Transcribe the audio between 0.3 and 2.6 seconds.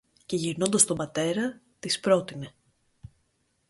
γυρνώντας στον πατέρα της πρότεινε: